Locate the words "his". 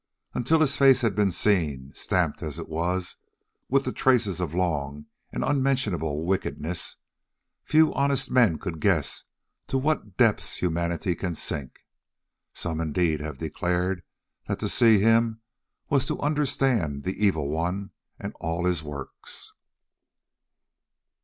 0.61-0.77, 18.65-18.81